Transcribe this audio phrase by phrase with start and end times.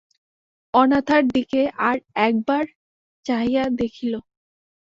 [0.73, 2.65] অনাথার দিকে আর-এক বার
[3.25, 4.13] চাহিয়া দেখিল।